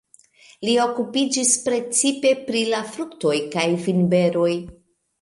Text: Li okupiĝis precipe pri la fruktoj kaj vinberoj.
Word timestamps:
Li 0.67 0.71
okupiĝis 0.85 1.51
precipe 1.67 2.33
pri 2.49 2.65
la 2.75 2.83
fruktoj 2.97 3.39
kaj 3.55 3.71
vinberoj. 3.89 4.53